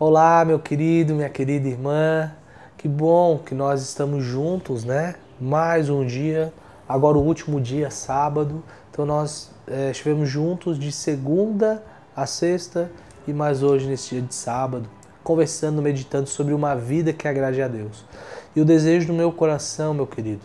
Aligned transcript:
Olá, 0.00 0.44
meu 0.44 0.60
querido, 0.60 1.12
minha 1.12 1.28
querida 1.28 1.66
irmã. 1.66 2.30
Que 2.76 2.86
bom 2.86 3.36
que 3.36 3.52
nós 3.52 3.82
estamos 3.82 4.22
juntos, 4.22 4.84
né? 4.84 5.16
Mais 5.40 5.90
um 5.90 6.06
dia, 6.06 6.52
agora 6.88 7.18
o 7.18 7.20
último 7.20 7.60
dia, 7.60 7.90
sábado. 7.90 8.62
Então 8.92 9.04
nós 9.04 9.50
é, 9.66 9.90
estivemos 9.90 10.28
juntos 10.28 10.78
de 10.78 10.92
segunda 10.92 11.82
a 12.14 12.26
sexta 12.26 12.88
e 13.26 13.32
mais 13.32 13.64
hoje 13.64 13.88
nesse 13.88 14.10
dia 14.10 14.22
de 14.22 14.36
sábado, 14.36 14.88
conversando, 15.24 15.82
meditando 15.82 16.28
sobre 16.28 16.54
uma 16.54 16.76
vida 16.76 17.12
que 17.12 17.26
agrade 17.26 17.60
a 17.60 17.66
Deus. 17.66 18.04
E 18.54 18.60
o 18.60 18.64
desejo 18.64 19.08
do 19.08 19.12
meu 19.12 19.32
coração, 19.32 19.92
meu 19.92 20.06
querido, 20.06 20.42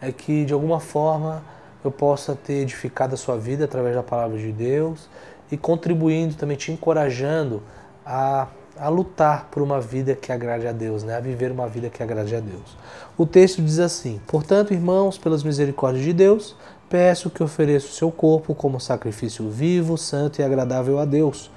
é 0.00 0.10
que 0.10 0.44
de 0.44 0.52
alguma 0.52 0.80
forma 0.80 1.44
eu 1.84 1.92
possa 1.92 2.34
ter 2.34 2.54
edificado 2.54 3.14
a 3.14 3.16
sua 3.16 3.36
vida 3.36 3.66
através 3.66 3.94
da 3.94 4.02
palavra 4.02 4.36
de 4.36 4.50
Deus 4.50 5.08
e 5.48 5.56
contribuindo 5.56 6.34
também, 6.34 6.56
te 6.56 6.72
encorajando 6.72 7.62
a 8.04 8.48
a 8.80 8.88
lutar 8.88 9.48
por 9.50 9.62
uma 9.62 9.80
vida 9.80 10.14
que 10.14 10.32
agrade 10.32 10.66
a 10.66 10.72
Deus, 10.72 11.02
né? 11.02 11.16
a 11.16 11.20
viver 11.20 11.52
uma 11.52 11.68
vida 11.68 11.90
que 11.90 12.02
agrade 12.02 12.34
a 12.34 12.40
Deus. 12.40 12.76
O 13.16 13.26
texto 13.26 13.60
diz 13.60 13.78
assim: 13.78 14.20
Portanto, 14.26 14.72
irmãos, 14.72 15.18
pelas 15.18 15.42
misericórdias 15.44 16.04
de 16.04 16.14
Deus, 16.14 16.56
peço 16.88 17.28
que 17.28 17.42
ofereça 17.42 17.88
o 17.88 17.92
seu 17.92 18.10
corpo 18.10 18.54
como 18.54 18.80
sacrifício 18.80 19.48
vivo, 19.50 19.98
santo 19.98 20.40
e 20.40 20.44
agradável 20.44 20.98
a 20.98 21.04
Deus. 21.04 21.50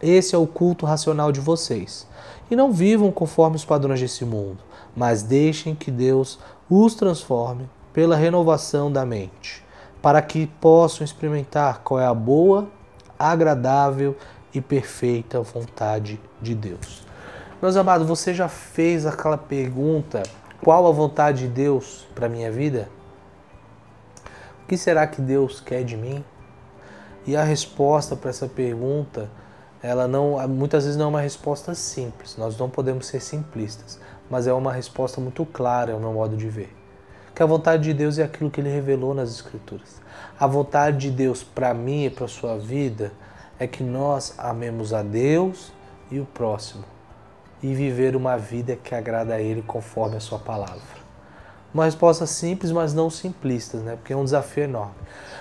Esse 0.00 0.34
é 0.34 0.38
o 0.38 0.46
culto 0.46 0.86
racional 0.86 1.30
de 1.30 1.40
vocês. 1.40 2.06
E 2.50 2.56
não 2.56 2.72
vivam 2.72 3.12
conforme 3.12 3.56
os 3.56 3.64
padrões 3.64 4.00
desse 4.00 4.24
mundo, 4.24 4.58
mas 4.96 5.22
deixem 5.22 5.74
que 5.74 5.90
Deus 5.90 6.38
os 6.68 6.94
transforme 6.94 7.68
pela 7.92 8.16
renovação 8.16 8.90
da 8.90 9.04
mente, 9.04 9.62
para 10.00 10.22
que 10.22 10.46
possam 10.46 11.04
experimentar 11.04 11.82
qual 11.84 12.00
é 12.00 12.06
a 12.06 12.14
boa, 12.14 12.68
agradável 13.18 14.16
e 14.54 14.60
perfeita 14.60 15.40
vontade 15.40 16.20
de 16.40 16.54
Deus. 16.54 17.06
Meus 17.60 17.76
amados, 17.76 18.06
você 18.06 18.34
já 18.34 18.48
fez 18.48 19.06
aquela 19.06 19.38
pergunta: 19.38 20.22
qual 20.62 20.86
a 20.86 20.90
vontade 20.90 21.46
de 21.46 21.48
Deus 21.48 22.06
para 22.14 22.28
minha 22.28 22.50
vida? 22.50 22.88
O 24.62 24.66
que 24.66 24.76
será 24.76 25.06
que 25.06 25.20
Deus 25.20 25.60
quer 25.60 25.84
de 25.84 25.96
mim? 25.96 26.24
E 27.26 27.36
a 27.36 27.44
resposta 27.44 28.16
para 28.16 28.30
essa 28.30 28.48
pergunta, 28.48 29.30
ela 29.80 30.08
não, 30.08 30.36
muitas 30.48 30.84
vezes 30.84 30.98
não 30.98 31.06
é 31.06 31.08
uma 31.08 31.20
resposta 31.20 31.74
simples. 31.74 32.36
Nós 32.36 32.56
não 32.58 32.68
podemos 32.68 33.06
ser 33.06 33.20
simplistas, 33.20 34.00
mas 34.28 34.46
é 34.46 34.52
uma 34.52 34.72
resposta 34.72 35.20
muito 35.20 35.46
clara, 35.46 35.92
é 35.92 35.94
o 35.94 36.00
meu 36.00 36.12
modo 36.12 36.36
de 36.36 36.48
ver. 36.48 36.74
Que 37.34 37.42
a 37.42 37.46
vontade 37.46 37.84
de 37.84 37.94
Deus 37.94 38.18
é 38.18 38.24
aquilo 38.24 38.50
que 38.50 38.60
ele 38.60 38.70
revelou 38.70 39.14
nas 39.14 39.30
escrituras. 39.30 40.00
A 40.38 40.46
vontade 40.46 40.98
de 40.98 41.10
Deus 41.10 41.42
para 41.42 41.72
mim 41.72 42.04
e 42.06 42.10
para 42.10 42.26
sua 42.28 42.58
vida 42.58 43.12
é 43.62 43.66
que 43.68 43.84
nós 43.84 44.34
amemos 44.38 44.92
a 44.92 45.02
Deus 45.02 45.72
e 46.10 46.18
o 46.18 46.24
próximo 46.24 46.84
e 47.62 47.72
viver 47.74 48.16
uma 48.16 48.36
vida 48.36 48.74
que 48.74 48.92
agrada 48.92 49.34
a 49.34 49.40
Ele 49.40 49.62
conforme 49.62 50.16
a 50.16 50.20
Sua 50.20 50.38
palavra. 50.38 51.01
Uma 51.72 51.86
resposta 51.86 52.26
simples, 52.26 52.70
mas 52.70 52.92
não 52.92 53.08
simplista, 53.08 53.78
né? 53.78 53.96
porque 53.96 54.12
é 54.12 54.16
um 54.16 54.24
desafio 54.24 54.64
enorme. 54.64 54.94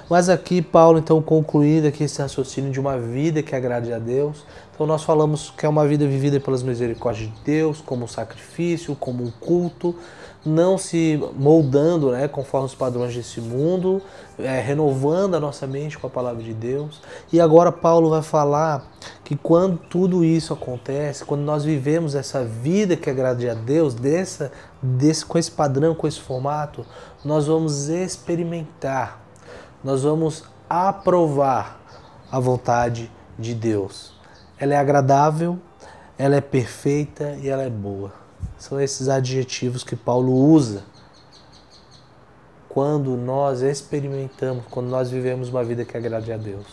Mas 0.09 0.27
aqui, 0.27 0.61
Paulo, 0.61 0.99
então, 0.99 1.21
concluindo 1.21 1.87
aqui 1.87 2.03
esse 2.03 2.21
raciocínio 2.21 2.69
de 2.69 2.79
uma 2.79 2.97
vida 2.97 3.41
que 3.41 3.55
agrade 3.55 3.93
a 3.93 3.99
Deus. 3.99 4.45
Então, 4.73 4.85
nós 4.85 5.03
falamos 5.03 5.53
que 5.55 5.65
é 5.65 5.69
uma 5.69 5.87
vida 5.87 6.05
vivida 6.05 6.39
pelas 6.39 6.63
misericórdias 6.63 7.29
de 7.29 7.41
Deus, 7.45 7.79
como 7.79 8.03
um 8.03 8.07
sacrifício, 8.07 8.93
como 8.93 9.23
um 9.23 9.31
culto, 9.31 9.95
não 10.45 10.77
se 10.77 11.17
moldando 11.37 12.11
né, 12.11 12.27
conforme 12.27 12.65
os 12.65 12.75
padrões 12.75 13.15
desse 13.15 13.39
mundo, 13.39 14.01
é, 14.37 14.59
renovando 14.59 15.35
a 15.35 15.39
nossa 15.39 15.65
mente 15.65 15.97
com 15.97 16.07
a 16.07 16.09
palavra 16.09 16.43
de 16.43 16.53
Deus. 16.53 16.99
E 17.31 17.39
agora 17.39 17.71
Paulo 17.71 18.09
vai 18.09 18.21
falar 18.21 18.90
que 19.23 19.35
quando 19.35 19.77
tudo 19.77 20.23
isso 20.23 20.53
acontece, 20.53 21.25
quando 21.25 21.41
nós 21.41 21.63
vivemos 21.63 22.15
essa 22.15 22.43
vida 22.43 22.95
que 22.95 23.09
agrade 23.09 23.49
a 23.49 23.53
Deus, 23.53 23.93
dessa, 23.93 24.51
desse, 24.81 25.25
com 25.25 25.37
esse 25.37 25.51
padrão, 25.51 25.95
com 25.95 26.07
esse 26.07 26.19
formato, 26.19 26.85
nós 27.23 27.47
vamos 27.47 27.89
experimentar, 27.89 29.21
nós 29.83 30.03
vamos 30.03 30.43
aprovar 30.69 31.79
a 32.31 32.39
vontade 32.39 33.11
de 33.37 33.53
Deus. 33.53 34.13
Ela 34.57 34.75
é 34.75 34.77
agradável, 34.77 35.59
ela 36.17 36.35
é 36.35 36.41
perfeita 36.41 37.37
e 37.41 37.49
ela 37.49 37.63
é 37.63 37.69
boa. 37.69 38.13
São 38.57 38.79
esses 38.79 39.09
adjetivos 39.09 39.83
que 39.83 39.95
Paulo 39.95 40.33
usa 40.33 40.83
quando 42.69 43.17
nós 43.17 43.61
experimentamos, 43.61 44.63
quando 44.69 44.87
nós 44.87 45.09
vivemos 45.09 45.49
uma 45.49 45.63
vida 45.63 45.83
que 45.83 45.97
agrade 45.97 46.31
a 46.31 46.37
Deus. 46.37 46.65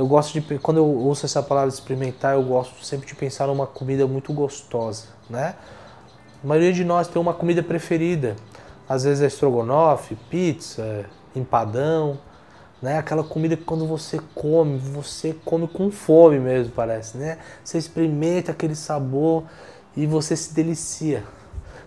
Eu 0.00 0.06
gosto 0.06 0.40
de, 0.40 0.58
quando 0.60 0.78
eu 0.78 0.86
ouço 0.86 1.26
essa 1.26 1.42
palavra 1.42 1.68
experimentar, 1.68 2.32
eu 2.32 2.42
gosto 2.42 2.82
sempre 2.82 3.06
de 3.06 3.14
pensar 3.14 3.48
numa 3.48 3.66
comida 3.66 4.06
muito 4.06 4.32
gostosa, 4.32 5.08
né? 5.28 5.54
A 6.42 6.46
maioria 6.46 6.72
de 6.72 6.82
nós 6.84 7.06
tem 7.06 7.20
uma 7.20 7.34
comida 7.34 7.62
preferida. 7.62 8.34
Às 8.88 9.04
vezes 9.04 9.22
é 9.22 9.26
estrogonofe, 9.26 10.14
pizza, 10.30 11.04
empadão, 11.36 12.18
né? 12.80 12.96
Aquela 12.96 13.22
comida 13.22 13.58
que 13.58 13.62
quando 13.62 13.86
você 13.86 14.18
come, 14.34 14.78
você 14.78 15.36
come 15.44 15.68
com 15.68 15.90
fome 15.90 16.38
mesmo, 16.40 16.72
parece, 16.72 17.18
né? 17.18 17.36
Você 17.62 17.76
experimenta 17.76 18.52
aquele 18.52 18.74
sabor 18.74 19.44
e 19.94 20.06
você 20.06 20.34
se 20.34 20.54
delicia. 20.54 21.24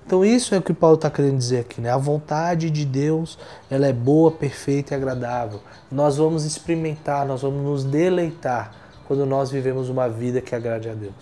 Então 0.05 0.23
isso 0.23 0.53
é 0.53 0.57
o 0.57 0.61
que 0.61 0.73
Paulo 0.73 0.95
está 0.95 1.09
querendo 1.09 1.37
dizer 1.37 1.59
aqui, 1.59 1.79
né? 1.79 1.89
A 1.89 1.97
vontade 1.97 2.69
de 2.69 2.85
Deus, 2.85 3.37
ela 3.69 3.87
é 3.87 3.93
boa, 3.93 4.31
perfeita 4.31 4.93
e 4.93 4.97
agradável. 4.97 5.61
Nós 5.91 6.17
vamos 6.17 6.43
experimentar, 6.43 7.25
nós 7.25 7.41
vamos 7.41 7.63
nos 7.63 7.83
deleitar 7.83 8.73
quando 9.07 9.25
nós 9.25 9.49
vivemos 9.49 9.89
uma 9.89 10.09
vida 10.09 10.41
que 10.41 10.53
agrade 10.53 10.89
a 10.89 10.93
Deus. 10.93 11.13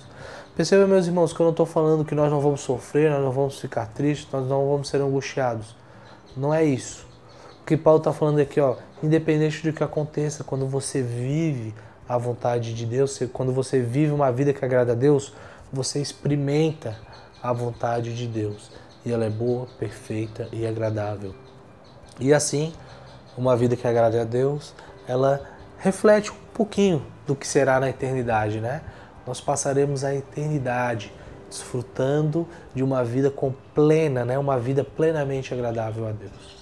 Perceba, 0.55 0.85
meus 0.85 1.07
irmãos, 1.07 1.31
que 1.31 1.39
eu 1.39 1.45
não 1.45 1.51
estou 1.51 1.65
falando 1.65 2.03
que 2.03 2.13
nós 2.13 2.31
não 2.31 2.41
vamos 2.41 2.61
sofrer, 2.61 3.09
nós 3.09 3.23
não 3.23 3.31
vamos 3.31 3.59
ficar 3.59 3.85
tristes, 3.87 4.27
nós 4.31 4.47
não 4.47 4.67
vamos 4.69 4.89
ser 4.89 5.01
angustiados. 5.01 5.75
Não 6.35 6.53
é 6.53 6.63
isso. 6.63 7.05
O 7.61 7.65
que 7.65 7.77
Paulo 7.77 7.99
está 7.99 8.11
falando 8.11 8.39
aqui, 8.39 8.59
ó, 8.59 8.75
independente 9.01 9.63
do 9.63 9.71
que 9.71 9.83
aconteça, 9.83 10.43
quando 10.43 10.67
você 10.67 11.01
vive 11.01 11.73
a 12.07 12.17
vontade 12.17 12.73
de 12.73 12.85
Deus, 12.85 13.19
quando 13.31 13.53
você 13.53 13.79
vive 13.79 14.11
uma 14.11 14.31
vida 14.31 14.51
que 14.51 14.65
agrada 14.65 14.91
a 14.91 14.95
Deus, 14.95 15.33
você 15.71 16.01
experimenta 16.01 16.97
a 17.41 17.51
vontade 17.53 18.15
de 18.15 18.27
Deus. 18.27 18.71
E 19.05 19.11
ela 19.11 19.25
é 19.25 19.29
boa, 19.29 19.67
perfeita 19.79 20.47
e 20.51 20.65
agradável. 20.65 21.33
E 22.19 22.33
assim, 22.33 22.73
uma 23.37 23.55
vida 23.55 23.75
que 23.75 23.87
agrade 23.87 24.17
a 24.17 24.23
Deus, 24.23 24.73
ela 25.07 25.41
reflete 25.77 26.31
um 26.31 26.35
pouquinho 26.53 27.03
do 27.25 27.35
que 27.35 27.47
será 27.47 27.79
na 27.79 27.89
eternidade, 27.89 28.59
né? 28.59 28.81
Nós 29.25 29.41
passaremos 29.41 30.03
a 30.03 30.13
eternidade 30.13 31.11
desfrutando 31.49 32.47
de 32.73 32.83
uma 32.83 33.03
vida 33.03 33.29
com 33.29 33.53
plena, 33.73 34.23
né? 34.23 34.37
Uma 34.37 34.59
vida 34.59 34.83
plenamente 34.83 35.53
agradável 35.53 36.07
a 36.07 36.11
Deus. 36.11 36.61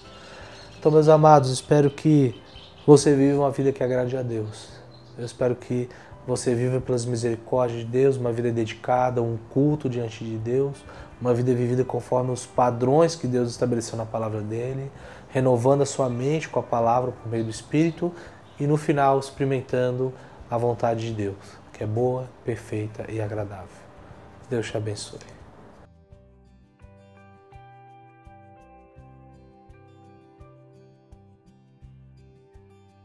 Então, 0.79 0.91
meus 0.91 1.09
amados, 1.09 1.51
espero 1.51 1.89
que 1.89 2.41
você 2.88 3.13
viva 3.13 3.39
uma 3.39 3.51
vida 3.51 3.72
que 3.72 3.84
agrade 3.84 4.16
a 4.16 4.22
Deus. 4.22 4.69
Eu 5.18 5.25
espero 5.25 5.56
que 5.56 5.89
você 6.29 6.53
vive 6.53 6.79
pelas 6.79 7.06
misericórdias 7.06 7.79
de 7.79 7.85
Deus, 7.85 8.16
uma 8.16 8.31
vida 8.31 8.51
dedicada, 8.51 9.22
um 9.22 9.35
culto 9.50 9.90
diante 9.90 10.23
de 10.23 10.38
Deus, 10.38 10.78
uma 11.19 11.34
vida 11.34 11.53
vivida 11.56 11.84
conforme 11.84 12.31
os 12.31 12.45
padrões 12.45 13.16
que 13.16 13.25
Deus 13.25 13.50
estabeleceu 13.50 13.97
na 13.97 14.06
palavra 14.06 14.39
dele, 14.39 14.91
renovando 15.29 15.81
a 15.81 15.85
sua 15.85 16.07
mente 16.07 16.47
com 16.47 16.59
a 16.59 16.63
palavra 16.63 17.12
por 17.12 17.29
meio 17.29 17.44
do 17.44 17.50
Espírito 17.50 18.13
e 18.59 18.68
no 18.68 18.78
final 18.78 19.19
experimentando 19.19 20.13
a 20.50 20.57
vontade 20.57 21.07
de 21.07 21.13
Deus, 21.13 21.57
que 21.73 21.84
é 21.84 21.88
boa, 21.88 22.29
perfeita 22.45 23.06
e 23.09 23.19
agradável. 23.19 23.68
Deus 24.50 24.69
te 24.69 24.78
abençoe. 24.78 25.38